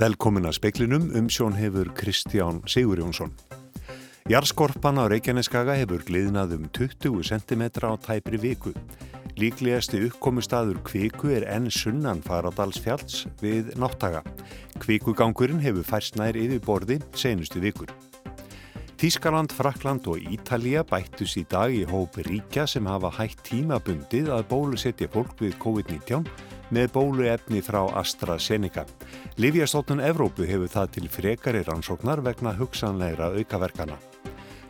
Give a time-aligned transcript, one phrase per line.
[0.00, 3.34] Velkomin að speklinum um sjón hefur Kristján Sigur Jónsson.
[4.30, 8.72] Jarskorpan á Reykjaneskaga hefur gliðnað um 20 cm á tæpri viku.
[9.36, 14.22] Líklegasti uppkomustadur kviku er enn sunnan Faradalsfjalls við náttaga.
[14.80, 17.92] Kvikugangurinn hefur færst nær yfir borði senustu vikur.
[18.96, 24.48] Tískaland, Frakland og Ítalija bættus í dag í hópi ríkja sem hafa hægt tímabundið að
[24.48, 26.24] bólusetja fólk við COVID-19
[26.72, 28.86] með bóluefni frá AstraZeneca.
[29.36, 33.98] Livjastofnun Evrópu hefur það til frekari rannsóknar vegna hugsanleira aukaverkana.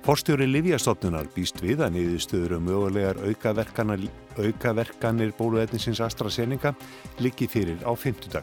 [0.03, 6.75] Forstjóri Livjastofnunar býst við að niðurstöður um mögulegar aukaverkanir bóluefnisins AstraZeneca
[7.23, 8.43] liggi fyrir á fymtudag.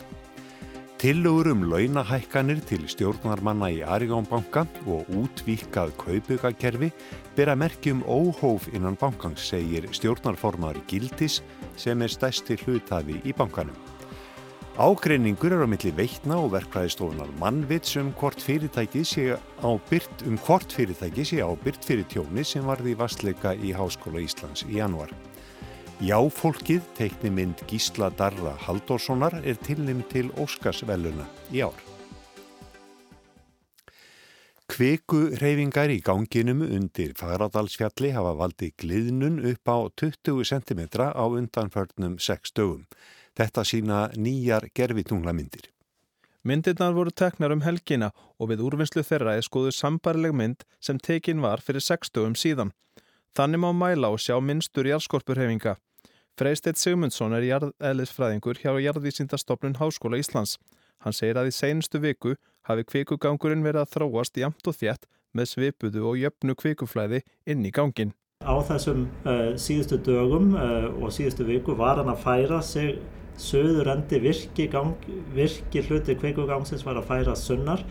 [1.00, 6.90] Tillögur um launahækkanir til stjórnarmanna í Arigónbanka og útvíkað kaupugakerfi
[7.38, 11.40] bera merkjum óhóf innan bankans, segir stjórnarformari Gildis
[11.80, 13.78] sem er stæsti hlutafi í bankanum.
[14.80, 19.26] Ágreiningur er á milli veitna og verklæðistofunar mannvits um hvort fyrirtæki sé
[19.60, 20.38] ábyrt um
[21.84, 25.12] fyrir tjóni sem varði vastleika í Háskóla Íslands í januar.
[26.00, 31.89] Jáfólkið, teikni mynd Gísla Darra Haldórssonar, er tilnum til Óskarsvelluna í ár.
[34.70, 42.20] Kveku reyfingar í ganginum undir Fagradalsfjalli hafa valdi gliðnun upp á 20 cm á undanförnum
[42.22, 42.84] 6 dögum.
[43.34, 45.72] Þetta sína nýjar gerfitunglamyndir.
[46.46, 51.42] Myndirnar voru teknar um helgina og við úrvinnslu þeirra er skoðu sambarileg mynd sem tekin
[51.42, 52.70] var fyrir 6 dögum síðan.
[53.34, 55.80] Þannig má mæla og sjá minnstur jarðskorpurhefinga.
[56.38, 60.60] Freisteit Sigmundsson er jarðeðlisfræðingur hjá Jarðvísindastofnun Háskóla Íslands.
[61.04, 62.38] Hann segir að í seinustu viku
[62.70, 67.74] hafi kvikugangurinn verið að þróast jamt og þjætt með svipuðu og jöfnu kvikuflæði inn í
[67.74, 68.14] gangin.
[68.40, 73.00] Á þessum uh, síðustu dögum uh, og síðustu viku var hann að færa sig
[73.40, 74.96] söður endi virki, gang,
[75.36, 77.84] virki hluti kvikugangsins var að færa sunnar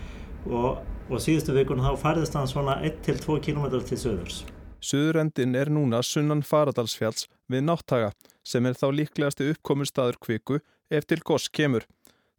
[0.46, 4.42] og, og síðustu vikun þá færðist hann svona 1-2 km til söðurs.
[4.78, 8.12] Suðurendin er núna sunnan Faradalsfjalls við náttaga
[8.46, 11.84] sem er þá líklegasti uppkomur staður kviku eftir goss kemur.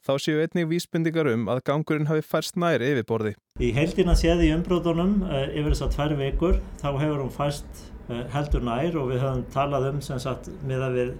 [0.08, 3.34] Þá séu einnig vísbendingar um að gangurinn hafi færst næri yfirborði.
[3.60, 7.82] Í heldina séði í umbróðunum uh, yfir þess að tvær vikur þá hefur hún færst
[8.08, 11.12] uh, heldur nær og við höfum talað um sem sagt með að við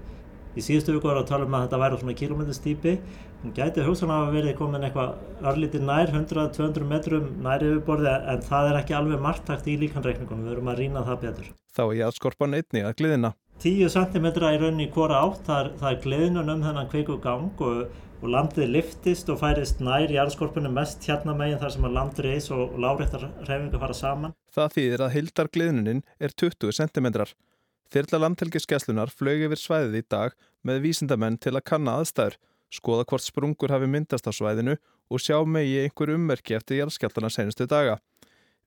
[0.58, 2.94] í síðustu viku var að tala um að þetta væri svona kilómetrstýpi.
[3.40, 8.72] Hún gæti hugsan að verði komin eitthvað örlítið nær 100-200 metrum nær yfirborði en það
[8.72, 10.48] er ekki alveg margtakt í líkanreikningunum.
[10.48, 11.54] Við verum að rýna það betur.
[11.76, 13.32] Þá er ég að skorpa neittni að gliðina.
[13.60, 17.66] 10 cm í rauninni í hvora átt, það er, það er gliðnun um þennan kvikugang
[17.70, 17.82] og
[18.20, 22.76] og landið liftist og færist nær jarðskorpunum mest hérna meginn þar sem að landreis og
[22.82, 24.34] láréttar reyfinga fara saman.
[24.56, 27.08] Það þýðir að hildargliðnunin er 20 cm.
[27.90, 30.36] Þyrla landhelgiskeslunar flög yfir svæðið í dag
[30.68, 32.36] með vísindamenn til að kanna aðstæður,
[32.70, 34.76] skoða hvort sprungur hafi myndast á svæðinu
[35.10, 37.98] og sjá megi einhver ummerki eftir jarðskjaldana senustu daga.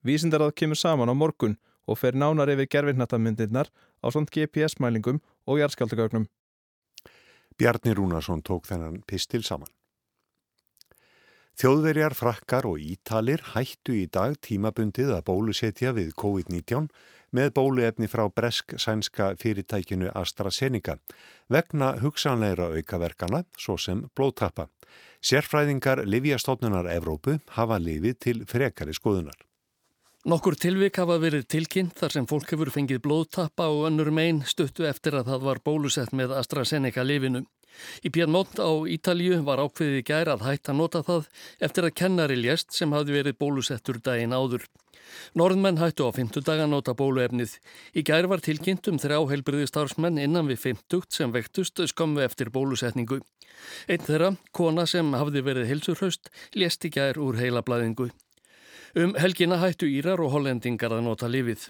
[0.03, 3.69] Vísindarað kemur saman á morgun og fer nánar yfir gerfinnatamindirnar
[4.03, 6.27] á svont GPS-mælingum og jarðskjaldagögnum.
[7.59, 9.69] Bjarni Rúnarsson tók þennan pistil saman.
[11.53, 16.87] Þjóðverjar, frakkar og ítalir hættu í dag tímabundið að bólusetja við COVID-19
[17.33, 20.97] með bóluefni frá bresk-sænska fyrirtækinu AstraZeneca
[21.53, 24.67] vegna hugsanleira aukaverkana svo sem blóttappa.
[25.21, 29.37] Sérfræðingar Livjastofnunar Evrópu hafa lifið til frekari skoðunar.
[30.23, 34.85] Nokkur tilvik hafa verið tilkynnt þar sem fólk hefur fengið blóðtappa og önnur megin stuttu
[34.87, 37.41] eftir að það var bólusett með AstraZeneca lifinu.
[38.07, 41.27] Í Piedmont á Ítalju var ákveðið í gær að hætta nota það
[41.67, 44.63] eftir að kennari lést sem hafði verið bólusettur daginn áður.
[45.35, 47.59] Norðmenn hættu á 50 daga nota bóluefnið.
[47.91, 52.47] Í gær var tilkynnt um þrjá heilbriði starfsmenn innan við 50 sem vektust skömmu eftir
[52.47, 53.19] bólusetningu.
[53.91, 58.13] Einn þeirra, kona sem hafði verið heilsurhaust, lést í gær úr heilablaðingu.
[58.93, 61.63] Um helgina hættu Írar og hollendingar að nota lifið.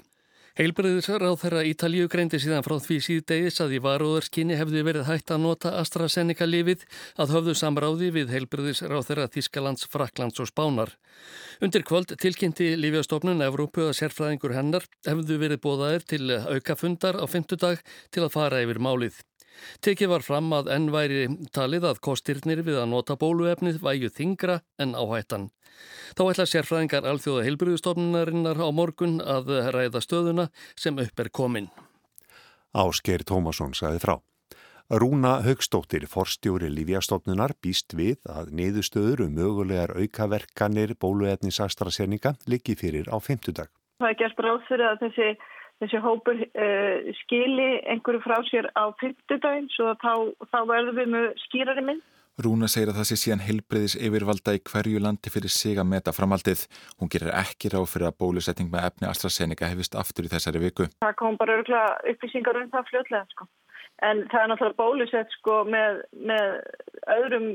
[0.59, 5.31] Heilbreyðisar á þeirra Ítalíu greindi síðan frá því síðdegis að í varóðarskinni hefði verið hætt
[5.31, 6.83] að nota AstraZeneca lifið
[7.15, 10.91] að höfðu samráði við heilbreyðisar á þeirra Þískalands, Fraklands og Spánar.
[11.63, 17.79] Undir kvöld tilkynnti Lífjastofnun Evrópu að sérfræðingur hennar hefðu verið bóðaðir til aukafundar á fymtudag
[18.11, 19.23] til að fara yfir málið.
[19.85, 24.59] Tekið var fram að enn væri talið að kostirnir við að nota bóluefnið væju þingra
[24.81, 25.49] en áhættan.
[26.17, 31.71] Þá ætla sérfræðingar alþjóða heilbriðustofnunarinnar á morgun að ræða stöðuna sem upp er komin.
[32.73, 34.15] Ásker Tómasson sagði frá.
[34.93, 43.07] Rúna Högstóttir, forstjóri Lífjastofnunar, býst við að niðurstöður um mögulegar aukaverkanir bóluefnis AstraZeneca liggi fyrir
[43.09, 43.71] á femtudag.
[44.03, 45.29] Það er gert ráð fyrir að þessi
[45.81, 50.13] þessi hópur uh, skili einhverju frá sér á fyrstudaginn svo þá,
[50.51, 52.03] þá verðum við með skýrari minn.
[52.41, 56.13] Rúna segir að það sé síðan heilbreyðis yfirvalda í hverju landi fyrir sig að meta
[56.17, 56.63] framaldið.
[56.97, 60.87] Hún gerir ekki ráð fyrir að bólusetning með efni AstraZeneca hefist aftur í þessari viku.
[61.05, 63.47] Það kom bara örgulega upplýsingar um það fljótlega sko.
[64.01, 66.57] En það er náttúrulega bólusett sko með, með
[67.19, 67.47] öðrum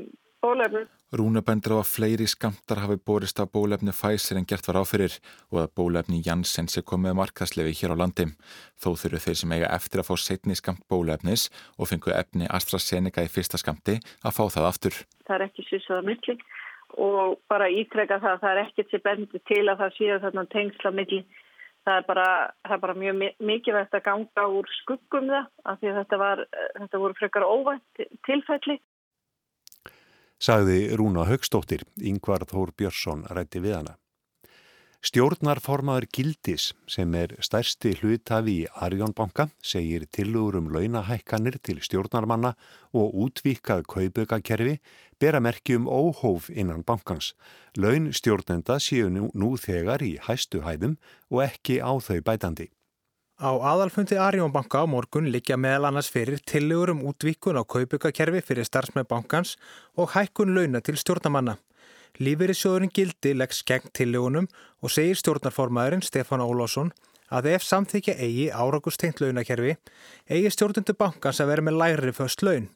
[0.43, 0.87] bólefnum.
[1.09, 5.15] Rúna bendur á að fleiri skamtar hafi borist af bólefni Pfizer en gert var áfyrir
[5.49, 8.27] og að bólefni Janssen sé komið markaslefi hér á landi.
[8.77, 13.25] Þó þurfu þeir sem eiga eftir að fá setni skamt bólefnis og fengu efni AstraZeneca
[13.25, 14.99] í fyrsta skamti að fá það aftur.
[15.25, 16.37] Það er ekki svisað milli
[16.97, 20.45] og bara ítreka það að það er ekkert sem bendur til að það séu þarna
[20.53, 21.23] tengsla milli.
[21.87, 22.29] Það er bara,
[22.67, 23.19] það er bara mjög
[23.49, 26.41] mikilvægt að ganga úr skuggum það af því að þetta, var,
[26.77, 28.77] þetta voru frekar óvænt tilfælli
[30.39, 33.99] sagði Rúna Högstóttir, Yngvar Þór Björnsson rætti við hana.
[34.99, 42.51] Stjórnarformaður Gildis, sem er stærsti hlutafi í Arjónbanka, segir tilugur um launahækkanir til stjórnarmanna
[42.91, 44.73] og útvíkað kaupaukakerfi
[45.15, 47.31] bera merkjum óhóf innan bankans.
[47.79, 50.97] Laun stjórnenda séu nú, nú þegar í hæstu hæðum
[51.31, 52.67] og ekki á þau bætandi.
[53.39, 58.67] Á aðalfundi Arjónbanka á morgun liggja meðal annars fyrir tillegur um útvíkun á kaupaukakerfi fyrir
[58.67, 59.53] starfsmenn bankans
[59.95, 61.55] og hækkun launa til stjórnamanna.
[62.19, 64.49] Lífeyrissjóðurinn gildi leggs gegn tillegunum
[64.83, 66.91] og segir stjórnarformaðurinn Stefán Ólásson
[67.31, 69.77] að ef samþykja eigi áragustengt launakerfi
[70.27, 72.67] eigi stjórnundu bankans að vera með læri föst laun.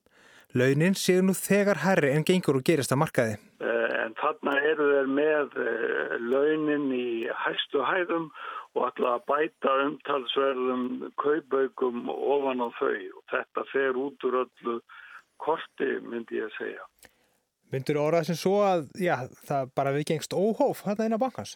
[0.55, 3.35] Launin séu nú þegar herri en gengur og gerist að markaði.
[3.59, 7.07] Eh, en þarna eru þeir með eh, launin í
[7.43, 10.85] hæstu hæðum og ætla að bæta umtalsverðum
[11.21, 14.77] kaupaukum ofan á þau og þetta fer út úr öllu
[15.43, 16.87] korti myndi ég að segja.
[17.73, 19.15] Myndur orðað sem svo að já,
[19.47, 21.55] það bara viðgengst óhóf þetta inn á bankans?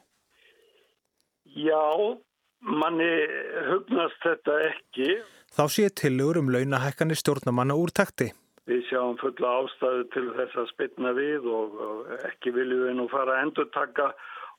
[1.57, 1.83] Já,
[2.61, 3.11] manni
[3.69, 5.11] hugnast þetta ekki.
[5.57, 8.31] Þá sé tilugur um launahækkanir stjórnamanna úr takti.
[8.67, 13.37] Við sjáum fulla ástæðu til þess að spilna við og ekki viljum við nú fara
[13.37, 14.09] að endur taka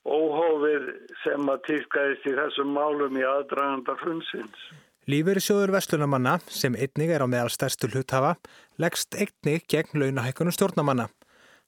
[0.07, 0.91] óhófið
[1.23, 4.69] sem að týrkaðist í þessum málum í aðdraganda hrunsins.
[5.09, 8.35] Lífeyrisjóður Vestlunamanna, sem einnig er á meðal stærstu hluthafa,
[8.77, 11.09] leggst einnig gegn launahækkunum stjórnamanna.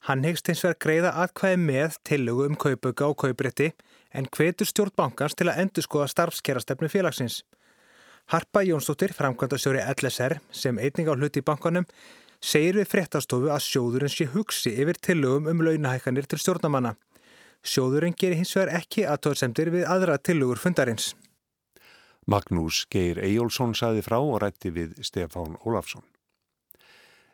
[0.09, 3.71] Hann hegst hins vegar greiða aðkvæði með tillugu um kaupauka og kauprétti
[4.17, 7.43] en hvetur stjórnbankans til að endur skoða starfskerastefnu félagsins.
[8.31, 11.89] Harpa Jónsdóttir, framkvæmda sjóri LSR, sem einnig á hluti í bankanum,
[12.41, 16.95] segir við fréttastofu að sjóðurinn sé hugsi yfir tillugum um launahækkanir til stjórnamanna.
[17.61, 21.13] Sjóðurinn gerir hins vegar ekki aðtóðsemdir við aðra tilugur fundarins.
[22.31, 26.05] Magnús Geir Eyjólfsson saði frá og rætti við Stefán Ólafsson.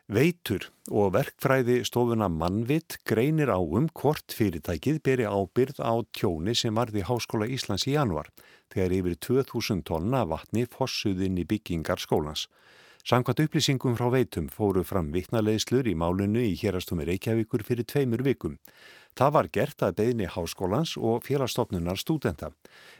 [0.07, 6.75] Veitur og verkfræði stofuna mannvitt greinir á um hvort fyrirtækið beri ábyrð á tjóni sem
[6.79, 8.29] varði Háskóla Íslands í januar
[8.71, 12.47] þegar yfir 2000 tonna vatni fossuðinn í byggingar skólans.
[13.03, 18.57] Samkvæmt upplýsingum frá veitum fóru fram vittnalegslur í málunnu í hérastumir Reykjavíkur fyrir tveimur vikum.
[19.17, 22.51] Það var gert að beðni háskólans og félagstofnunar stúdenta.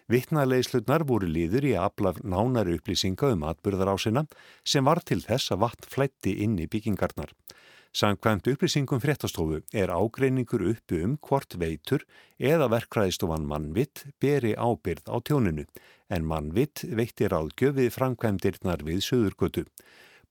[0.09, 4.23] Vittnalegslurnar voru líður í aflaf nánari upplýsinga um atbyrðarásina
[4.65, 7.35] sem var til þess að vatn flætti inn í byggingarnar.
[7.93, 12.03] Samkvæmt upplýsingum fréttastofu er ágreiningur uppi um hvort veitur
[12.41, 15.67] eða verkræðistofan mannvitt beri ábyrð á tjóninu
[16.09, 19.67] en mannvitt veitti ráðgjöfið framkvæmdirnar við söðurgötu.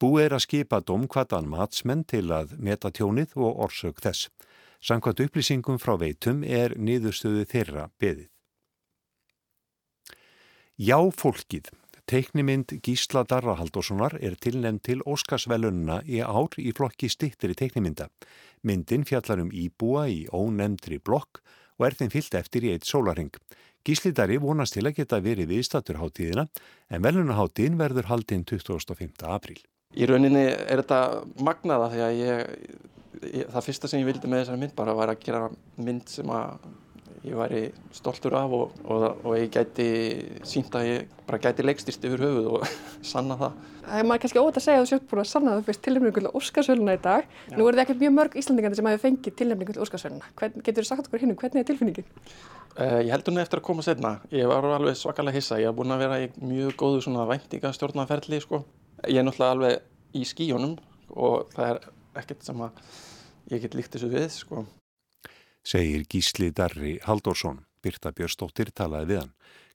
[0.02, 4.28] Búið er að skipa domkvatan matsmenn til að meta tjónið og orsök þess.
[4.84, 8.28] Sankvæmt upplýsingum frá veitum er niðurstöðu þeirra beðið.
[10.76, 11.70] Já fólkið.
[12.06, 18.06] Teiknimynd Gísla Darra Haldurssonar er tilnefn til Óskarsvelununa í ár í flokki stittri teiknimynda.
[18.62, 21.40] Myndin fjallar um íbúa í ónemndri blokk
[21.80, 23.32] og er þeim fyllt eftir í eitt sólaring.
[23.86, 26.46] Gíslidari vonast til að geta verið viðstaturháttíðina
[26.90, 29.26] en velunaháttíðin verður haldinn 25.
[29.26, 29.58] apríl.
[29.96, 31.00] Í rauninni er þetta
[31.42, 32.56] magnaða því að ég,
[33.22, 35.46] það fyrsta sem ég vildi með þessari mynd bara var að gera
[35.76, 36.58] mynd sem að
[37.26, 37.62] ég væri
[37.94, 39.86] stoltur af og, og, og ég gæti
[40.46, 42.66] sínt að ég bara gæti leikstýrst yfir höfuð og
[43.12, 43.56] sanna það.
[43.86, 45.82] Það er maður kannski óvægt að segja að þú sjöfn búin að sanna það fyrst
[45.86, 47.26] tilnefningu til Óskarsvöluna í dag.
[47.46, 47.56] Já.
[47.56, 50.30] Nú eru það ekki mjög mörg Íslandingandi sem hafi fengið tilnefningu til Óskarsvöluna.
[50.66, 52.08] Getur þú sagt okkur hinn um hvernig er tilfinningin?
[52.76, 54.16] Uh, ég heldur nú eftir að koma setna.
[54.34, 55.60] Ég var alveg svakalega hissa.
[55.62, 58.64] Ég haf búin að vera í mjög góðu svona væntingastjórnaferli sko.
[59.06, 60.74] Ég er náttúrulega alveg í skíjónum
[61.14, 61.86] og það er
[62.20, 62.82] ekkert sem að
[63.50, 64.66] ég get líkt þessu við sko.
[65.66, 67.64] Segir Gísli Darri Halldórsson.
[67.82, 69.32] Birta Björnstóttir talaði við hann.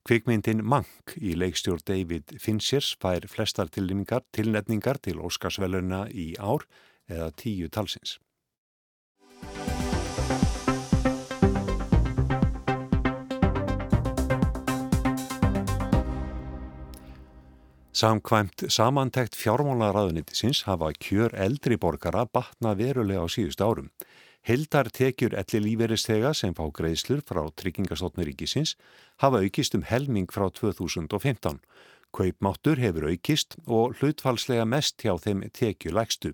[0.07, 6.65] Kvikmyndin Mank í leikstjórn David Finchers fær flestar tilnefningar til Óskarsveluna í ár
[7.11, 8.17] eða tíu talsins.
[18.01, 23.91] Samkvæmt samantækt fjármálaráðunitisins hafa kjör eldri borgara batna verulega á síðust árum.
[24.41, 28.73] Hildar tekjur elli líferistega sem fá greiðslur frá Tryggingastofnur ríkisins
[29.21, 31.61] hafa aukist um helming frá 2015.
[32.09, 36.33] Kaupmáttur hefur aukist og hlutfalslega mest hjá þeim tekjulægstu.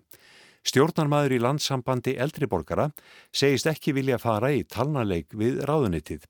[0.67, 2.89] Stjórnarmæður í landsambandi eldriborgara
[3.35, 6.23] segist ekki vilja fara í talnaleik við ráðunitið.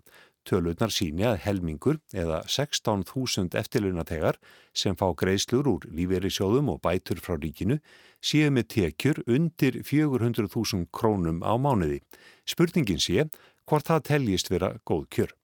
[0.47, 4.39] Tölurnar síni að helmingur eða 16.000 eftirlunategar
[4.73, 7.79] sem fá greiðslur úr lífeyri sjóðum og bætur frá ríkinu
[8.23, 11.99] séu með tekjur undir 400.000 krónum á mánuði.
[12.47, 13.27] Spurningin sé
[13.67, 15.35] hvort það teljist vera góð kjör.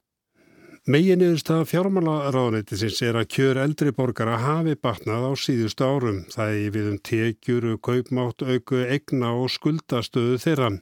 [0.84, 6.18] Meginniðursta fjármálaráðnættisins er að kjör eldri borgara hafi batnað á síðustu árum.
[6.34, 10.74] Það er við um tekjur, kaupmátt, auku, egna og skuldastöðu þeirra.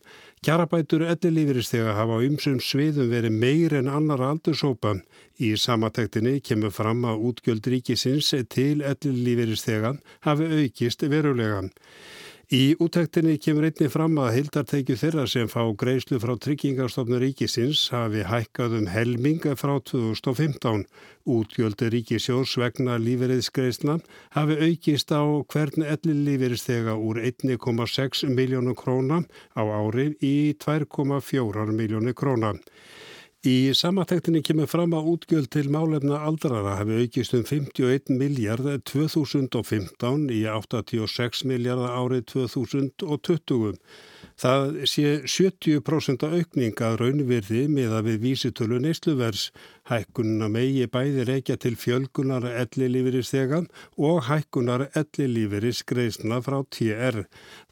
[0.42, 4.96] Kjarabætur ellilífiristega hafa á ymsum sviðum verið meir en annar aldursópa.
[5.38, 11.70] Í samatektinni kemur fram að útgjöld ríkisins til ellilífiristegan hafi aukist verulegan.
[12.51, 18.25] Í útæktinni kemur einni fram að hildartekju þeirra sem fá greiðslu frá tryggingarstofnur ríkisins hafi
[18.27, 20.84] hækkað um helminga frá 2015.
[21.31, 23.96] Útgjöldi ríkisjós vegna lífeyriðsgreiðsna
[24.36, 29.22] hafi aukist á hvern elli lífeyriðstega úr 1,6 miljónu króna
[29.55, 32.58] á ári í 2,4 miljónu króna.
[33.42, 40.28] Í samantektinni kemur fram að útgjöld til málefna aldrara hafi aukist um 51 miljard 2015
[40.30, 43.80] í 86 miljard árið 2020.
[44.38, 49.50] Það sé 70% aukning að raunvirði með að við vísitölu neysluverðs.
[49.90, 53.66] Hækkunna megi bæði reykja til fjölgunar ellilífiristegan
[53.98, 57.24] og hækkunar ellilífirisgreisna frá TR.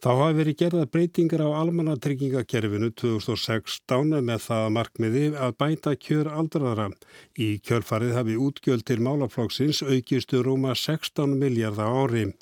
[0.02, 6.90] Þá hafi verið gerða breytingar á almannatryggingakerfinu 2016 með það markmiði að bæta kjör aldrara.
[7.38, 12.34] Í kjörfarið hafi útgjöld til málaflokksins aukistu rúma 16 miljardar árið.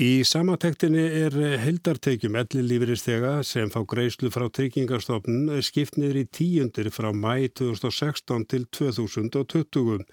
[0.00, 7.50] Í samatektinni er heldartekjum ellilífuristega sem fá greiðslu frá tryggingarstofnun skiptniður í tíundir frá mæ
[7.60, 10.06] 2016 til 2020.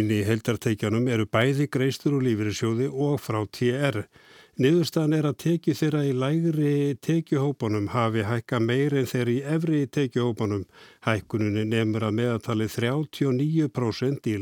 [0.00, 4.06] Inn í heldartekjanum eru bæði greiðslur úr lífurissjóði og frá TR.
[4.56, 6.72] Niðurstaðan er að tekju þeirra í lægri
[7.04, 10.64] tekjuhópanum hafi hækka meir en þeirri í efri tekjuhópanum.
[11.04, 14.38] Hækkuninni nefnur að meðatali 39% í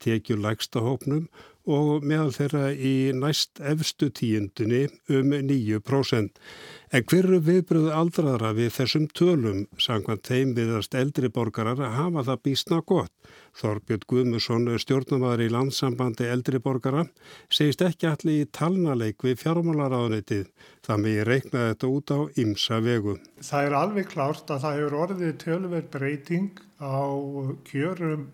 [0.00, 1.28] tekju lægsta hópnum
[1.68, 6.40] og meðal þeirra í næst efstu tíundinni um 9%.
[6.88, 12.78] En hverju viðbröðu aldraðra við þessum tölum, sangvað þeim viðast eldri borgarar, hafa það bísna
[12.88, 13.12] gott.
[13.58, 17.04] Þorbjörn Guðmusson, stjórnumæður í landsambandi eldri borgara,
[17.52, 20.46] segist ekki allir í talnaleik við fjármálaráðunitið.
[20.86, 23.18] Það með ég reiknaði þetta út á ymsa vegu.
[23.44, 27.04] Það er alveg klárt að það hefur orðið tölverð breyting á
[27.68, 28.28] kjörum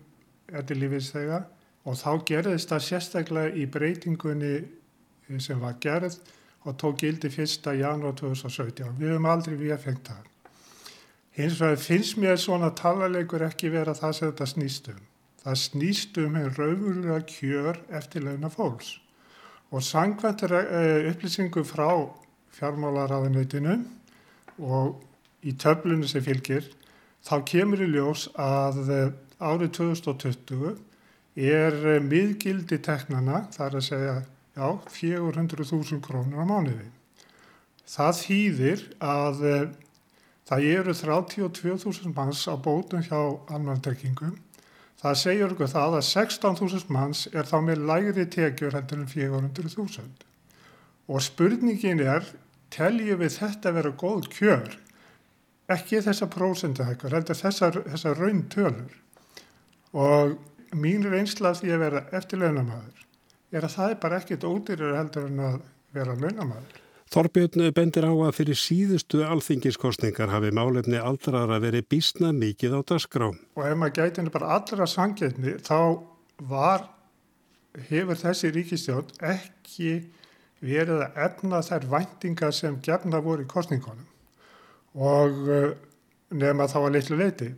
[0.53, 1.43] eldilífisþega
[1.85, 6.17] og þá gerðist það sérstaklega í breytingunni eh, sem var gerð
[6.65, 7.67] og tók gildi 1.
[7.77, 8.95] janúar 2017.
[8.97, 10.31] Við höfum aldrei við að fengta það.
[11.35, 15.01] Hins vegar finnst mér svona talaleikur ekki vera það sem þetta snýst um.
[15.43, 18.95] Það snýst um einn raunverulega kjör eftir launa fólks.
[19.69, 21.89] Og sangvænt eh, upplýsingu frá
[22.55, 23.77] fjármálaráðinveitinu
[24.63, 25.03] og
[25.45, 26.71] í töflunum sem fylgir,
[27.25, 29.09] þá kemur í ljós að eh,
[29.43, 30.79] árið 2020
[31.35, 34.15] er eh, miðgildi teknana, það er að segja,
[34.55, 36.87] já, 400.000 krónur á mánuði.
[37.85, 39.57] Það þýðir að e,
[40.49, 43.19] það eru 32.000 manns á bótum hjá
[43.53, 44.39] almanntryggingum.
[45.01, 50.07] Það segjur okkur það að 16.000 manns er þá með lægri tekjur hendur en 400.000.
[51.05, 52.25] Og spurningin er,
[52.73, 54.73] teljum við þetta vera góð kjör?
[55.69, 58.97] Ekki þessa prósenduhækkur, heldur þessa, þessa rauntölur.
[59.93, 60.35] Og
[60.75, 63.05] mín reynsla því að vera eftirlaunamaður
[63.55, 65.61] er að það er bara ekkit ódýrar heldur en að
[65.95, 66.81] vera launamaður.
[67.13, 72.79] Þorbjörn bendir á að fyrir síðustu alþingiskostningar hafi málefni aldrar að veri bísna mikið á
[72.91, 73.29] dasgrá.
[73.29, 76.01] Og ef maður gæti henni bara allra sangetni þá
[76.49, 76.89] var,
[77.91, 79.93] hefur þessi ríkistjón ekki
[80.65, 84.11] verið að efna þær væntingar sem gefna voru í kostningunum
[84.95, 85.71] og eh,
[86.31, 87.49] nefna þá að litlu leiti.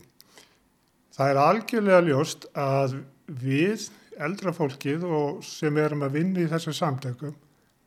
[1.18, 2.92] Það er algjörlega ljóst að
[3.40, 3.88] við,
[4.22, 7.32] eldra fólkið og sem erum að vinna í þessu samtökum,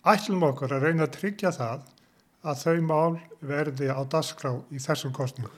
[0.03, 1.85] ætlum okkur að reyna að tryggja það
[2.43, 5.53] að þau mál verði á dasgrá í þessum kostningum.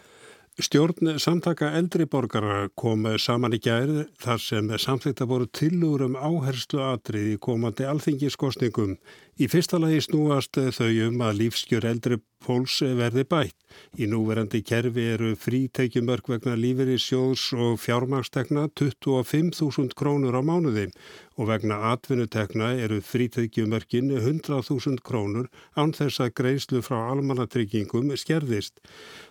[0.62, 7.32] Stjórn samtaka eldri borgara kom saman í gæri þar sem samþýtta voru tilúrum áherslu atrið
[7.32, 9.00] í komandi alþingiskostningum.
[9.42, 13.57] Í fyrsta lagi snúast þau um að lífskjör eldri póls verði bætt.
[13.97, 20.89] Í núverandi kerfi eru frítekjumörk vegna lífeyri sjóðs og fjármagstekna 25.000 krónur á mánuði
[21.38, 28.77] og vegna atvinnutekna eru frítekjumörkin 100.000 krónur án þess að greiðslu frá almannatryggingum skerðist.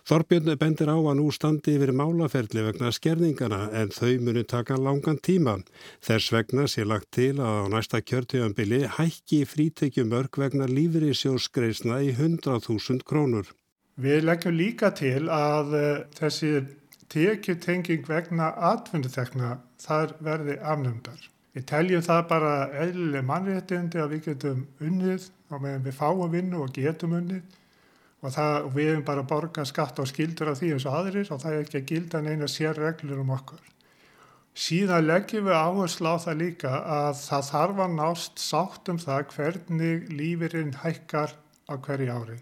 [0.07, 5.19] Þorbjörn bendir á að nú standi yfir málaferli vegna skerðingana en þau munu taka langan
[5.23, 5.59] tíma.
[6.03, 12.11] Þess vegna sé lagt til að á næsta kjörtíðanbili hækki frítekjumörk vegna lífeyri sjóðsgreisna í
[12.17, 13.51] 100.000 krónur.
[14.01, 16.53] Við leggjum líka til að uh, þessi
[17.13, 21.27] tekjutenging vegna atvindutekna þar verði afnumdar.
[21.53, 26.63] Við teljum það bara eðlileg mannréttindi að við getum unnið og meðan við fáum vinnu
[26.63, 27.43] og getum unnið
[28.23, 31.43] og, það, við hefum bara borgað skatt og skildur af því eins og aðrir og
[31.43, 33.61] það er ekki að gilda neina sér reglur um okkur.
[34.53, 39.23] Síðan leggjum við áherslu á það líka að það þarf að nást sátt um það
[39.35, 41.37] hvernig lífirinn hækkar
[41.69, 42.39] á hverju ári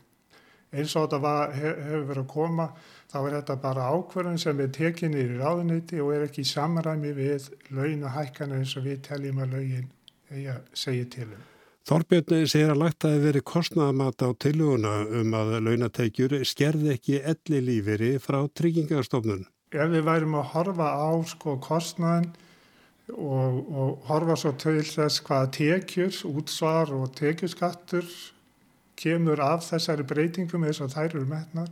[0.72, 2.68] eins og þetta var, hef, hefur verið að koma
[3.12, 7.14] þá er þetta bara ákverðin sem er tekinir í ráðuniti og er ekki í samræmi
[7.18, 9.90] við launahækana eins og við teljum að laugin
[10.74, 11.48] segja til um.
[11.90, 17.62] Þorbjörni segir að lagt að veri kostnaðamata á tiluguna um að launateikjur skerði ekki elli
[17.66, 19.48] líferi frá tryggingarstofnun.
[19.74, 22.30] Ef við værim að horfa á sko kostnaðin
[23.12, 28.06] og, og horfa svo til þess hvaða tekjur, útsvar og tekjurskattur
[29.02, 31.72] kemur af þessari breytingum eins og þær eru metnar,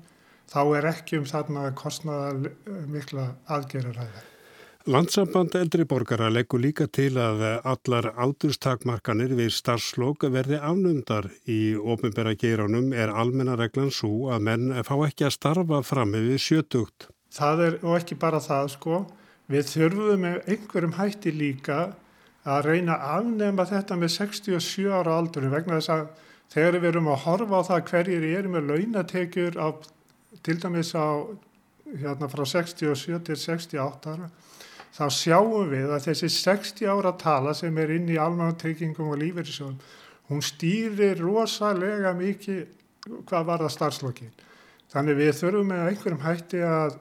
[0.49, 2.51] þá er ekki um þarna kostnaða
[2.89, 4.25] mikla aðgerðaræða.
[4.89, 12.31] Landsamband eldri borgara leggur líka til að allar aldurstakmarkanir við starfslokk verði afnumdar í ofinbæra
[12.39, 17.09] geiranum er almennareglan svo að menn fá ekki að starfa fram við sjötugt.
[17.29, 19.03] Það er og ekki bara það sko,
[19.51, 21.79] við þurfum með einhverjum hætti líka
[22.47, 26.07] að reyna að afnema þetta með 67 ára aldurum vegna þess að
[26.53, 29.67] þegar við erum að horfa á það hverjir eru með launatekjur á,
[30.45, 31.25] til dæmis á
[31.89, 34.29] hérna frá 67 til 68 ára
[34.95, 39.77] þá sjáum við að þessi 60 ára tala sem er inn í almanatryggingum og lífeyrisjóðum
[40.29, 42.65] hún stýrir rosalega mikið
[43.29, 44.33] hvað var það starfslokkin
[44.93, 46.97] þannig við þurfum með einhverjum hætti að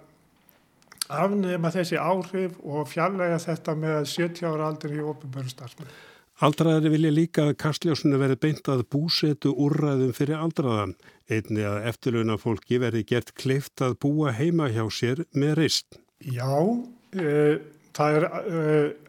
[1.09, 5.93] afnema þessi áhrif og fjallega þetta með 70 ára aldur í ofinböru starfsmenn
[6.39, 10.93] Aldraðari vilja líka að kastljósunu verði beint að búsetu úrræðum fyrir aldraðan,
[11.27, 15.99] einni að eftirlauna fólki verði gert kleift að búa heima hjá sér með reist.
[16.23, 16.47] Já,
[17.19, 17.59] e,
[17.99, 18.63] það er e,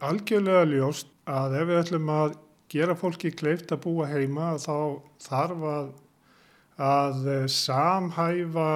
[0.10, 2.36] algjörlega ljóst að ef við ætlum að
[2.74, 4.76] gera fólki kleift að búa heima þá
[5.22, 5.96] þarf að,
[6.90, 8.70] að samhæfa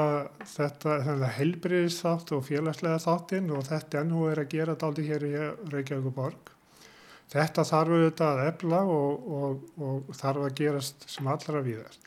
[0.54, 1.02] þetta,
[1.42, 5.38] helbriðisþátt og félagslega þáttinn og þetta ennú er að gera þetta aldrei hér í
[5.74, 6.53] Reykjavík borg.
[7.34, 12.00] Þetta þarf auðvitað að efla og, og, og þarf að gerast sem allra víðar.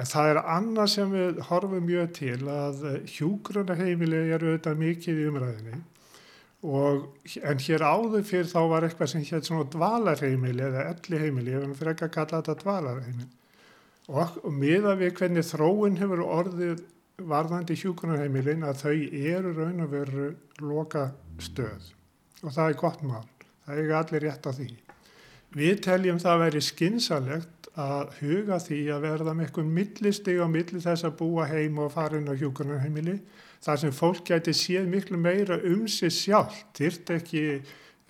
[0.00, 5.26] En það er annað sem við horfum mjög til að hjúgrunaheimili er auðvitað mikið í
[5.28, 5.80] umræðinni
[6.60, 11.54] og en hér áður fyrir þá var eitthvað sem hér svona dvalarheimili eða elli heimili,
[11.54, 13.28] ég verður fyrir ekki að kalla þetta dvalarheimili
[14.10, 16.82] og, og miða við hvernig þróun hefur orðið
[17.30, 18.94] varðandi hjúgrunaheimilin að þau
[19.32, 20.28] eru raun og veru
[20.60, 21.92] loka stöð
[22.44, 23.28] og það er gott mál.
[23.70, 24.68] Það er allir rétt á því.
[25.50, 30.46] Við teljum það að veri skinsalegt að huga því að verða með eitthvað millisteg á
[30.50, 33.20] milli þess að búa heim og fara inn á hjókunarheimili
[33.62, 37.60] þar sem fólk gæti séð miklu meira um sig sjálf, dyrt ekki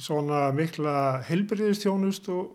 [0.01, 2.55] svona mikla helbriðistjónust og,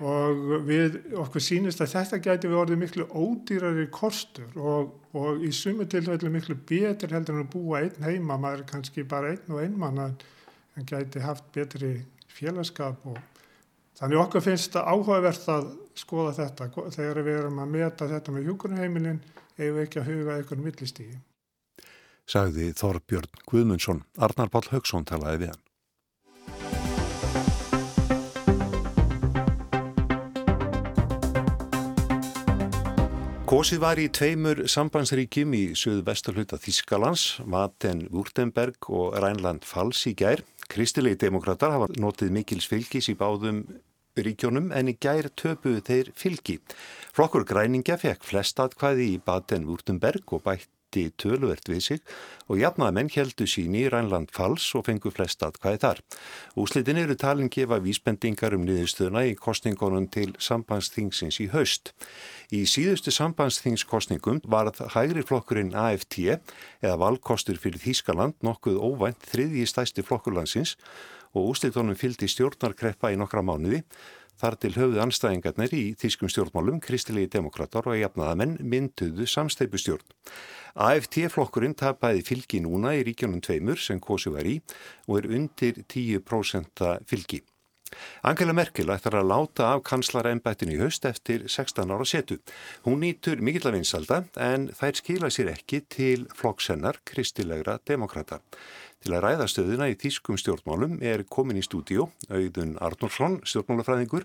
[0.00, 5.52] og við okkur sínist að þetta gæti við orðið miklu ódýrari kostur og, og í
[5.52, 9.52] sumu tilfellu miklu betur heldur en að búa einn heima, maður er kannski bara einn
[9.52, 11.98] og einmann en gæti haft betri
[12.34, 13.18] félagskap og
[13.98, 15.68] þannig okkur finnst það áhugavert að
[15.98, 19.20] skoða þetta þegar við erum að meta þetta með hjúkurheimilin
[19.54, 21.20] ef við ekki að huga einhvern millistígi.
[22.24, 25.64] Sagði Þorbjörn Guðmundsson, Arnar Pál Haugsson talaði við hann.
[33.44, 40.42] Kosið var í tveimur sambandsríkjum í söðu vesturhluta Þískalands, Vaten-Württemberg og Rænland-Fals í gær.
[40.74, 43.62] Kristilegi demokrater hafa notið mikils fylgis í báðum
[44.18, 46.56] ríkjónum en í gær töpuðu þeir fylgi.
[47.14, 52.00] Flokkur græningja fekk flest atkvæði í Baden-Württemberg og bætt bætti töluvert við sig
[52.48, 56.00] og jafnaðmenn heldu síni í Rænland fals og fengu flest aðkvæði þar.
[56.56, 61.94] Úslitin eru talin gefa vísbendingar um niðurstöðuna í kostningunum til sambandsþingsins í haust.
[62.52, 70.04] Í síðustu sambandsþingskostningum var hægri flokkurinn AFT eða valkostur fyrir Þískaland nokkuð óvænt þriðji stæsti
[70.06, 70.76] flokkurlandsins
[71.34, 73.82] og úslitunum fylgdi stjórnarkreppa í nokkra mánuði
[74.40, 80.04] Þar til höfuð anstæðingarnir í þýskum stjórnmálum, kristilegi demokrater og jafnaðamenn mynduðu samsteipustjórn.
[80.74, 84.58] AFT-flokkurinn tapaði fylgi núna í ríkjónum tveimur sem Kosi var í
[85.06, 87.44] og er undir 10% fylgi.
[88.26, 92.40] Angela Merkel ætlar að láta af kanslarembættinu í höst eftir 16 ára setu.
[92.86, 98.40] Hún nýtur mikill af vinsalda en þær skila sér ekki til flokksennar kristilegra demokrata.
[99.04, 104.24] Til að ræða stöðuna í Þýskum stjórnmálum er komin í stúdíu auðun Arnórsson, stjórnmálafræðingur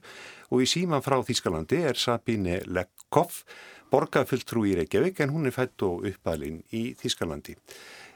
[0.56, 3.42] og í síman frá Þýskalandi er Sabine Lekkoff,
[3.92, 7.58] borgarfulltrú í Reykjavík en hún er fætt og uppalinn í Þýskalandi.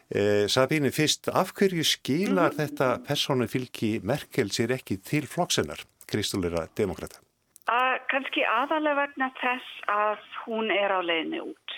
[0.08, 2.60] Eh, Sabine, fyrst, af hverju skilar mm.
[2.62, 7.20] þetta persónu fylgi Merkel sér ekki til flokksennar, kristulera demokrata?
[7.68, 11.76] Uh, Kanski aðalega vegna þess að hún er á leiðinu út.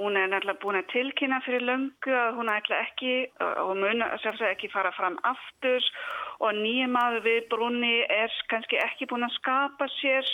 [0.00, 4.54] Hún er náttúrulega búin að tilkynna fyrir löngu að hún ætla ekki og mun sérstaklega
[4.54, 5.88] ekki fara fram aftur.
[6.40, 10.30] Og nýjum að við brunni er kannski ekki búin að skapa sér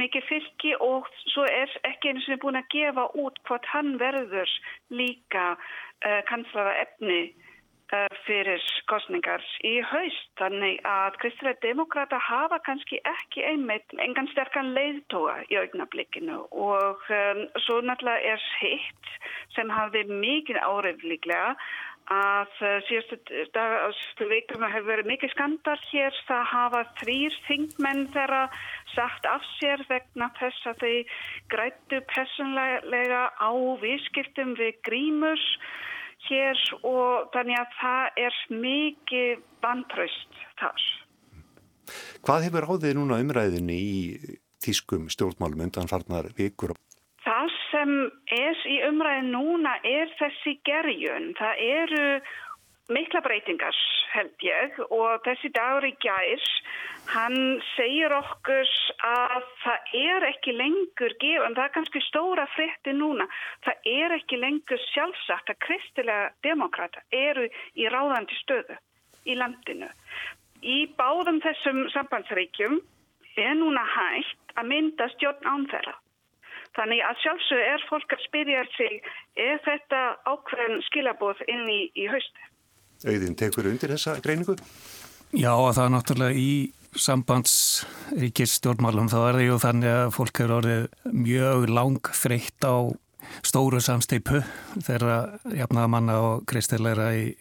[0.00, 4.50] mikið fylgi og svo er ekki eins og búin að gefa út hvort hann verður
[4.90, 7.55] líka uh, kanslara efni Eh,
[8.26, 10.28] fyrir kostningar í haust.
[10.40, 17.42] Þannig að kristilega demokrata hafa kannski ekki einmitt engan sterkan leiðtóa í augnablikkinu og um,
[17.64, 19.12] svo náttúrulega er hitt
[19.54, 21.54] sem hafði mikið árið líklega
[22.12, 26.22] að uh, síðustu veikum hefur verið mikið skandal hér.
[26.28, 28.44] Það hafa þrýr þingmenn þeirra
[28.94, 31.18] sagt af sér vegna þess að þau
[31.54, 33.50] grættu personlega á
[33.82, 35.52] vískiptum við grímurs
[36.28, 40.86] hér og þannig að það er mikið vantraust þar.
[42.26, 44.00] Hvað hefur áðið núna umræðinni í
[44.62, 46.74] tískum stjórnmálum undan farnar vikur?
[47.26, 47.92] Það sem
[48.34, 51.32] er í umræðin núna er þessi gerjun.
[51.38, 52.04] Það eru
[52.92, 53.76] mikla breytingar
[54.12, 56.46] held ég og þessi dagur í gæs
[57.10, 57.36] hann
[57.74, 58.70] segir okkur
[59.06, 63.26] að það er ekki lengur gefum, það er kannski stóra frétti núna,
[63.66, 68.78] það er ekki lengur sjálfsagt að kristilega demokrata eru í ráðandi stöðu
[69.26, 69.90] í landinu.
[70.62, 72.80] Í báðum þessum sambandsreikjum
[73.36, 75.94] er núna hægt að mynda stjórn ánþæra.
[76.76, 78.98] Þannig að sjálfsög er fólk að spyrja sig,
[79.40, 82.50] er þetta ákveðin skilabóð inn í, í haustu?
[83.04, 84.56] Auðin, tekur undir þessa greiningu?
[85.36, 90.84] Já, það er náttúrulega í sambandsríkistjórnmálum þá er það ju þannig að fólk eru orðið
[91.12, 92.66] mjög lang þreytt á
[93.44, 94.40] stóru samsteipu
[94.86, 95.16] þeirra
[95.50, 97.34] jafnaðamanna og kristilegra í,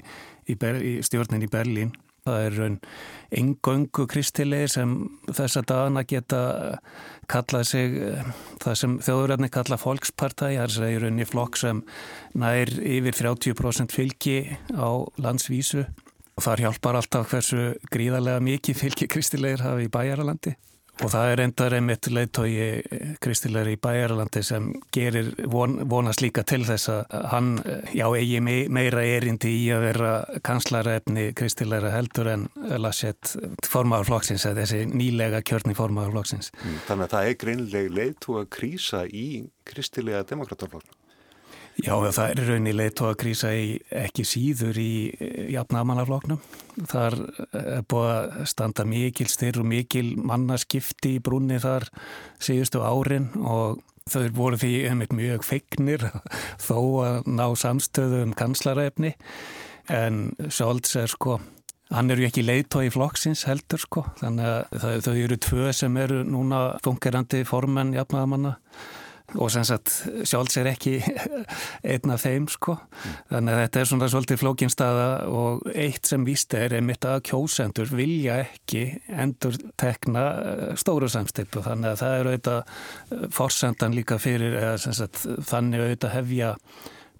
[0.49, 1.91] í, í stjórnin í Berlín.
[2.25, 2.75] Það er raun
[3.37, 4.93] engöngu kristilegir sem
[5.29, 6.39] þess að dana geta
[7.29, 7.99] kallað sig
[8.63, 11.83] það sem þjóðuröfni kalla fólkspartæi, það er raun í flokk sem
[12.33, 14.39] nær yfir 30% fylgi
[14.73, 15.85] á landsvísu.
[16.41, 20.57] Þar hjálpar alltaf hversu gríðarlega mikið fylgi kristilegir hafi í bæjaralandi
[21.03, 22.51] og það er endar einmitt leiðtói
[23.23, 27.51] kristilegir í bæjaralandi sem gerir von, vonast líka til þess að hann
[27.95, 30.13] já eigi meira erindi í að vera
[30.45, 32.47] kanslarefni kristilegra heldur en
[32.81, 33.35] lasett
[33.67, 36.51] formáðurflokksins eða þessi nýlega kjörni formáðurflokksins.
[36.55, 39.27] Mm, þannig að það er greinleg leiðtú að krísa í
[39.67, 40.94] kristilega demokrataflokkna.
[41.75, 46.39] Já, það er raunilegt tóa að krísa í ekki síður í eh, jafnamannafloknum.
[46.87, 51.89] Þar er eh, búið að standa mikil styr og mikil mannaskipti í brunni þar
[52.39, 56.07] síðustu árin og þau voru því einmitt mjög feignir
[56.67, 59.15] þó að ná samstöðu um kanslaræfni
[59.91, 61.41] en Sjólds er sko
[61.93, 66.23] Hann eru ekki leiðtói í flokksins heldur sko, þannig að þau eru tvö sem eru
[66.25, 68.55] núna fungerandi formenn jafnagamanna
[69.35, 69.91] og sem sagt
[70.27, 70.95] sjálfs er ekki
[71.91, 72.77] einn af þeim sko.
[73.31, 77.91] Þannig að þetta er svona svolítið flókinstaða og eitt sem víst er einmitt að kjósendur
[77.95, 84.19] vilja ekki endur tekna eh, stóru samstipu þannig að það er auðvitað eh, forsendan líka
[84.21, 86.51] fyrir sagt, þannig auðvitað hefja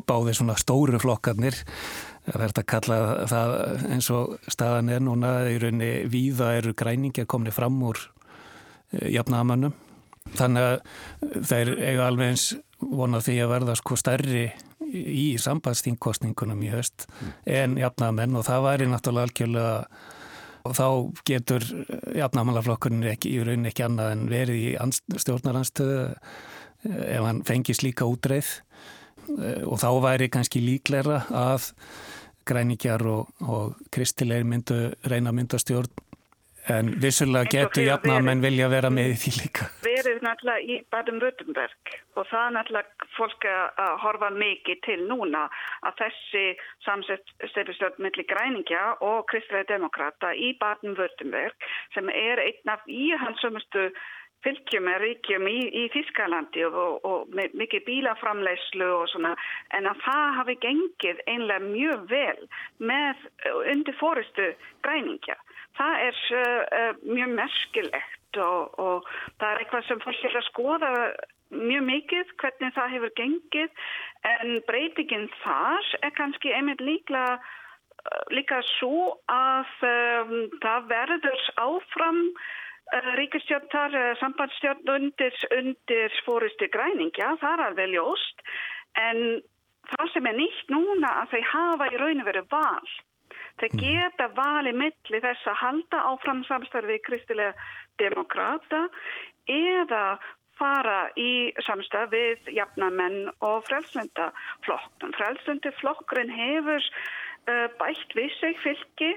[0.06, 1.58] báði svona stóru flokkarnir.
[2.26, 3.00] Það verður að kalla
[3.30, 3.56] það
[3.94, 8.00] eins og staðan er núna í rauninni víða eru græningi að komni fram úr
[8.96, 9.76] eh, jafnaðamannum
[10.34, 12.48] Þannig að þeir eiga alveg eins
[12.82, 14.48] vonað því að verða sko stærri
[14.96, 17.08] í sambandsþingkostningunum í höst
[17.50, 19.78] en jafnamenn og það væri náttúrulega algjörlega
[20.66, 20.88] og þá
[21.30, 21.66] getur
[22.18, 24.70] jafnamannaflokkurinn ekki í raunin ekki annað en verið í
[25.22, 28.50] stjórnaranstöðu eh, ef hann fengis líka útreið.
[29.38, 31.70] Eh, og þá væri kannski líklæra að
[32.50, 35.94] græningjar og, og kristilegir myndu reyna myndastjórn
[36.66, 39.68] En vissulega getur jafna að menn vilja vera með því líka.
[40.16, 45.42] Verið náttúrulega í Baden-Württemberg og það er náttúrulega fólk að horfa mikið til núna
[45.84, 46.44] að þessi
[46.86, 53.90] samstefnstjórn millir græningja og kristilega demokrata í Baden-Württemberg sem er einn af íhaldsumustu
[54.48, 59.36] fylgjum er ríkjum í, í Þískalandi og, og, og mikið bílaframleyslu og svona
[59.76, 63.28] en að það hafi gengið einlega mjög vel með
[63.74, 64.54] undir fórustu
[64.88, 65.36] græningja.
[65.76, 69.08] Það er uh, mjög merkilegt og, og
[69.40, 70.92] það er eitthvað sem fólk er að skoða
[71.54, 73.86] mjög mikið hvernig það hefur gengið
[74.32, 77.26] en breytingin þar er kannski einmitt líkla,
[78.34, 87.36] líka svo að um, það verður áfram uh, ríkistjórnar, uh, sambandstjórn undir, undir fórusti græningja,
[87.42, 88.46] það er alveg ljóst
[89.00, 89.42] en
[89.92, 92.96] það sem er nýtt núna að þeir hafa í rauninu verið val
[93.62, 93.84] Þeir mm.
[93.84, 97.54] geta valið milli þess að halda áfram samstarfi kristilega
[98.02, 98.88] demokrata
[99.52, 100.06] eða
[100.60, 105.14] fara í samstað við jafnamenn og frelsendaflokknum.
[105.18, 106.84] Frelsendaflokkurinn hefur
[107.50, 109.14] uh, bætt við sig fylgi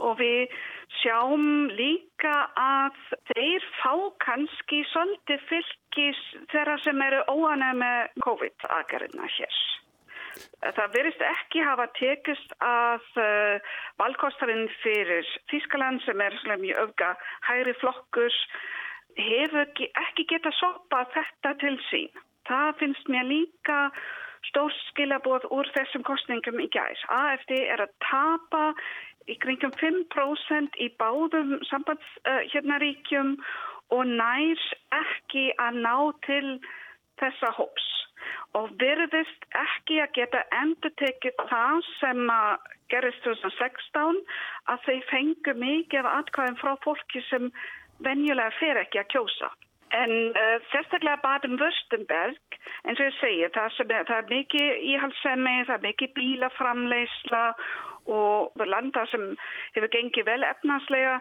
[0.00, 0.54] og við
[1.02, 2.98] sjáum líka að
[3.32, 3.92] þeir fá
[4.24, 6.22] kannski svolítið fylgis
[6.52, 9.60] þeirra sem eru óanæg með COVID-aðgerðina hér.
[10.62, 17.12] Það verist ekki hafa tekist að uh, valkostarinn fyrir Þískaland sem er mjög öfga
[17.48, 18.36] hægri flokkur
[19.18, 22.10] hefur ekki geta sopa þetta til sín.
[22.48, 23.78] Það finnst mér líka
[24.48, 27.02] stór skilabóð úr þessum kostningum í gæs.
[27.12, 28.72] AFD er að tapa
[29.30, 33.58] í kringum 5% í báðum sambandshjörnaríkjum uh,
[33.94, 34.64] og nær
[35.02, 36.46] ekki að ná til
[37.20, 37.92] þessa hóps
[38.58, 42.22] og verðist ekki að geta endur tekið það sem
[42.92, 44.20] gerist 2016
[44.72, 47.50] að þeir fengu mikið af atkvæðum frá fólki sem
[48.04, 49.52] venjulega fer ekki að kjósa.
[49.92, 52.58] En uh, sérstaklega Baden-Württemberg,
[52.88, 57.42] eins og ég segi, það, er, það er mikið íhaldsemi, það er mikið bílaframleysla
[58.12, 59.28] og landa sem
[59.76, 61.18] hefur gengið vel efnarslega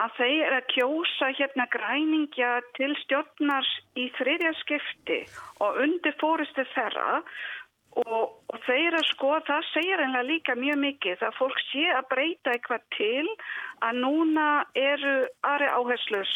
[0.00, 5.18] að þeir eru að kjósa hérna græningja til stjórnar í þriðja skipti
[5.64, 7.20] og undir fórustu þeirra
[8.00, 12.08] og, og þeir að sko það segir einlega líka mjög mikið það fólk sé að
[12.14, 13.26] breyta eitthvað til
[13.84, 15.14] að núna eru
[15.50, 16.34] aðri áherslus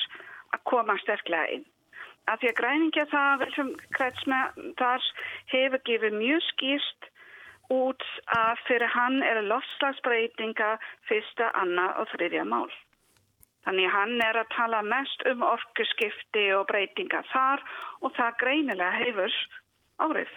[0.53, 1.67] að koma sterklega inn.
[2.27, 3.45] Að því að græningja það
[4.81, 5.11] þar
[5.53, 7.13] hefur gefið mjög skýrst
[7.73, 8.03] út
[8.35, 10.75] að fyrir hann eru lofslagsbreytinga
[11.09, 12.71] fyrsta, annað og þriðja mál.
[13.67, 17.65] Þannig hann er að tala mest um orkuskipti og breytinga þar
[18.07, 19.39] og það greinilega hefur
[20.07, 20.37] árið.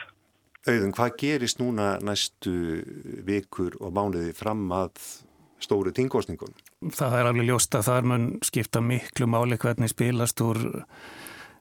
[0.67, 2.53] Auðun, hvað gerist núna næstu
[3.27, 4.97] vikur og mánuði fram að
[5.61, 6.55] stóru tingosningun?
[6.95, 10.59] Það er alveg ljóst að þar mun skipta miklu máli hvernig spilast úr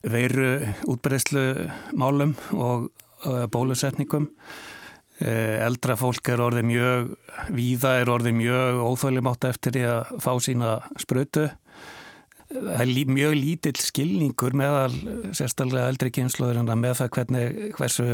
[0.08, 0.50] veiru
[0.88, 1.44] útbreyðslu
[1.98, 2.88] málum og
[3.52, 4.30] bólusetningum.
[5.18, 7.08] Eh, eldra fólk er orðið mjög
[7.50, 11.48] víða, er orðið mjög óþálimátt eftir því að fá sína sprötu.
[12.48, 14.94] Það er mjög lítill skilningur meðal
[15.36, 18.06] sérstaklega eldri kynnslóðurinn með það hvernig, hversu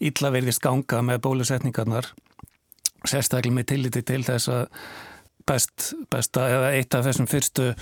[0.00, 2.08] illa verðist ganga með bólusetningarnar.
[3.04, 4.66] Sérstaklega með tilliti til þess að
[5.50, 7.72] best, besta, eða eitt af þessum fyrstu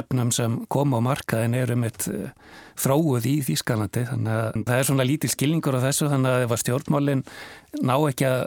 [0.00, 2.34] efnum sem kom á markaðin er um eitt eh,
[3.30, 4.04] í Þýskalandi.
[4.10, 7.24] Þannig að það er svona lítið skilningur á þessu þannig að ef að stjórnmálinn
[7.82, 8.44] ná ekki að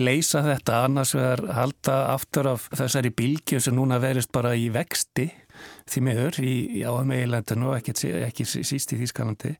[0.00, 5.28] leysa þetta annars vegar halda aftur af þessari bylgjum sem núna verist bara í vexti
[5.90, 9.54] því meður í, áhagmegilandinu og ekki, ekki síst í Þýskalandi.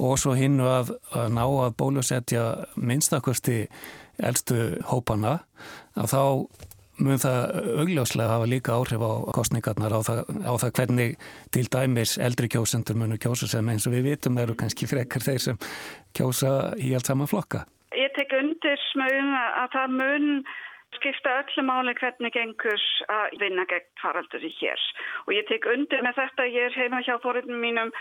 [0.00, 2.44] Og svo hinnu að, að ná að bólusetja
[2.76, 3.62] minnstakosti
[4.20, 5.38] eldstu hópana
[5.96, 6.22] að þá
[7.04, 11.18] mun það augljóslega hafa líka áhrif á kostningarnar á það, á það hvernig
[11.54, 15.44] til dæmis eldri kjósendur munu kjósa sem eins og við vitum eru kannski frekar þeir
[15.44, 15.60] sem
[16.16, 17.66] kjósa í allt saman flokka.
[17.96, 20.26] Ég tek undir smögum að það mun
[20.98, 22.84] skipta öllu máli hvernig gengur
[23.14, 24.82] að vinna gegn faraldur í hér.
[25.26, 27.92] Og ég tek undir með þetta ég er heima hjá fóröldum mínum.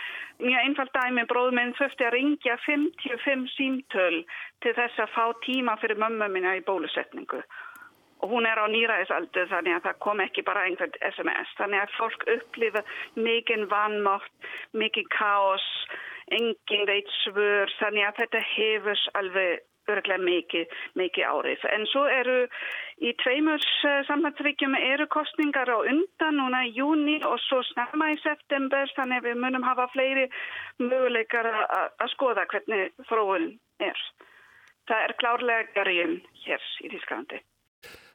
[0.42, 4.22] Mjög einfald dæmi bróðum minn þurfti að ringja 55 símtöl
[4.66, 7.44] til þess að fá tíma fyrir mömmu minna í bólusetningu
[8.20, 11.96] og hún er á nýræðisaldu þannig að það kom ekki bara einhvern SMS þannig að
[11.98, 12.84] fólk upplifa
[13.16, 15.68] mikið vannmátt, mikið káos
[16.36, 21.66] engin veit svör þannig að þetta hefur alveg örglega mikið, mikið árið.
[21.74, 22.38] En svo eru
[23.02, 28.20] í tveimur eh, sambandsríkjum eru kostningar á undan núna í júni og svo snemma í
[28.24, 30.28] september þannig að við munum hafa fleiri
[30.84, 33.52] möguleikar að skoða hvernig þróun
[33.82, 34.04] er.
[34.90, 37.42] Það er klárlega garjum hér í Þísklandi.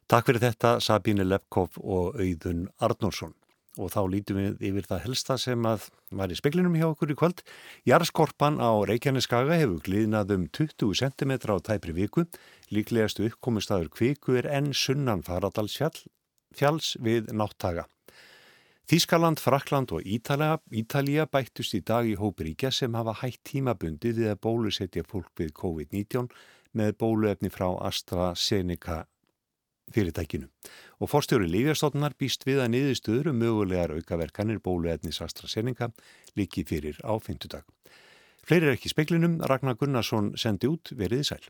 [0.05, 3.33] Takk fyrir þetta Sabíni Lepkov og Auðun Arnórsson.
[3.75, 7.17] og þá lítum við yfir það helsta sem að var í speklinum hjá okkur í
[7.19, 7.41] kvöld.
[7.89, 12.23] Jarðskorpan á Reykjaneskaga hefur glíðnað um 20 cm á tæpri viku.
[12.71, 17.89] Líklegastu uppkomustadur kviku er enn sunnan Faradalsfjalls við náttaga.
[18.87, 24.37] Þískaland, Frakland og Ítalja, Ítalja bættust í dag í hópiríkja sem hafa hætt tímabundi við
[24.37, 26.29] að bólusetja fólk við COVID-19
[26.79, 29.07] með bóluefni frá AstraZeneca
[29.93, 30.49] fyrirtækinu.
[31.03, 35.91] Og forstjóri Lífjastofnar býst við að niðurstöður um mögulegar aukaverkanir bóluefnis AstraZeneca
[36.39, 37.67] líki fyrir á fymtudag.
[38.45, 41.45] Fleiri er ekki speklinum, Ragnar Gunnarsson sendi út veriði sæl.